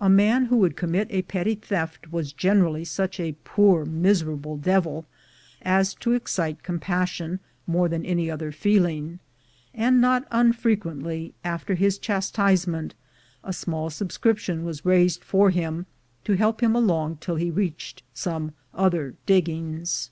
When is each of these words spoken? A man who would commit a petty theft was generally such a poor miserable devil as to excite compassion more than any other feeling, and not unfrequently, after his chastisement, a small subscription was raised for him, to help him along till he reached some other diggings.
A 0.00 0.08
man 0.08 0.44
who 0.44 0.58
would 0.58 0.76
commit 0.76 1.08
a 1.10 1.22
petty 1.22 1.56
theft 1.56 2.12
was 2.12 2.32
generally 2.32 2.84
such 2.84 3.18
a 3.18 3.34
poor 3.42 3.84
miserable 3.84 4.56
devil 4.56 5.06
as 5.62 5.92
to 5.94 6.12
excite 6.12 6.62
compassion 6.62 7.40
more 7.66 7.88
than 7.88 8.06
any 8.06 8.30
other 8.30 8.52
feeling, 8.52 9.18
and 9.74 10.00
not 10.00 10.24
unfrequently, 10.30 11.34
after 11.42 11.74
his 11.74 11.98
chastisement, 11.98 12.94
a 13.42 13.52
small 13.52 13.90
subscription 13.90 14.64
was 14.64 14.84
raised 14.86 15.24
for 15.24 15.50
him, 15.50 15.86
to 16.22 16.34
help 16.36 16.60
him 16.62 16.76
along 16.76 17.16
till 17.16 17.34
he 17.34 17.50
reached 17.50 18.04
some 18.14 18.52
other 18.72 19.16
diggings. 19.26 20.10